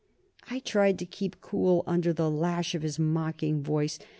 [0.49, 3.99] I tried to keep cool under the lash of his mocking voice.